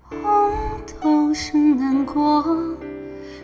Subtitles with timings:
[0.00, 0.16] 红
[1.02, 2.42] 豆生南国，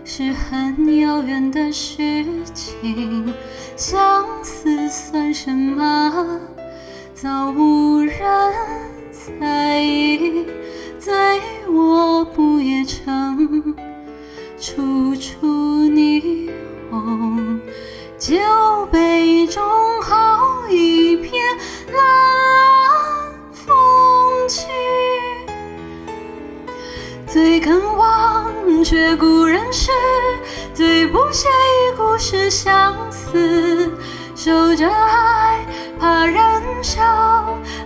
[0.07, 3.35] 是很遥远的事情。
[3.77, 6.41] 相思算什么？
[7.13, 8.17] 早无人
[9.41, 10.47] 在意。
[10.99, 11.13] 醉
[11.69, 13.75] 卧不夜城，
[14.59, 15.47] 处处
[15.87, 16.51] 霓
[16.91, 17.61] 虹。
[18.19, 18.37] 酒
[18.93, 19.63] 杯中
[20.03, 21.43] 好一片
[21.89, 21.97] 蓝
[22.45, 23.67] 蓝风
[24.47, 24.67] 景。
[27.27, 28.53] 最肯忘
[28.85, 29.91] 却故人诗，
[30.75, 33.91] 最不屑一顾是相思。
[34.35, 35.65] 守着爱，
[35.99, 36.10] 怕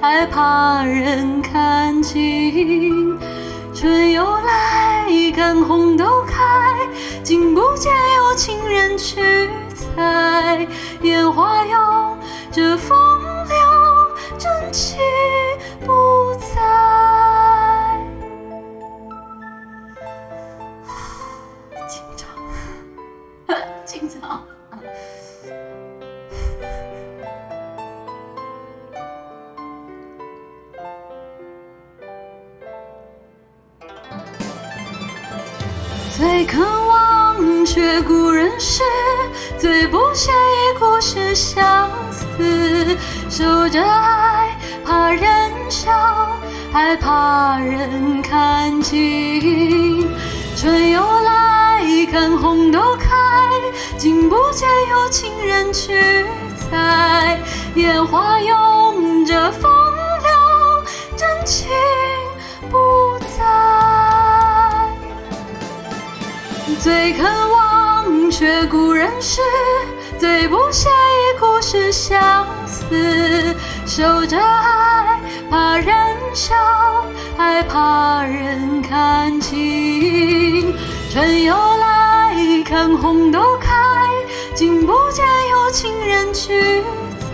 [0.04, 3.18] 怕人笑，还怕人看清。
[3.74, 6.76] 春又来，看红豆开，
[7.22, 10.68] 竟不见有情人去采。
[11.00, 12.18] 烟花拥
[12.52, 12.96] 着风
[13.48, 13.56] 流，
[14.38, 14.98] 真情
[15.86, 17.98] 不在。
[21.88, 24.44] 紧张， 紧张。
[36.16, 38.84] 最肯忘却故人诗，
[39.58, 42.96] 最不屑一顾是相思。
[43.28, 45.90] 守着爱，怕人笑，
[46.72, 50.08] 还怕人看清。
[50.56, 53.10] 春又来，看红豆开，
[53.98, 56.24] 竟不见有情人去
[56.70, 57.40] 采。
[57.74, 59.68] 烟花拥着风
[66.84, 69.40] 最肯忘却故人诗，
[70.18, 73.56] 最不屑一顾是相思。
[73.86, 75.18] 守着爱，
[75.50, 75.94] 怕人
[76.34, 76.54] 笑，
[77.38, 80.76] 还怕人看清。
[81.10, 82.36] 春又来，
[82.66, 83.72] 看红豆开，
[84.54, 86.82] 竟不见有情人去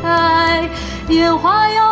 [0.00, 0.70] 采。
[1.08, 1.89] 烟花拥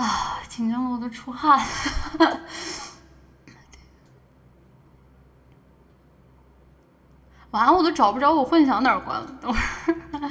[0.00, 1.60] 啊，紧张的我都出汗。
[7.50, 10.30] 完了， 我都找不着我混响哪儿关了，等会儿。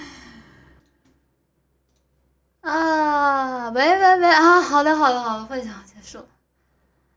[2.68, 6.26] 啊，喂喂喂啊，好的好的好的，混响结束了。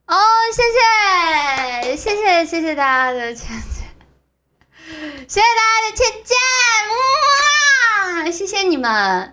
[0.08, 0.18] 哦，
[0.52, 0.62] 谢
[1.86, 3.88] 谢谢谢谢谢大家的欠欠，
[5.26, 6.36] 谢谢大家的欠欠，
[8.24, 9.30] 哇，谢谢你们。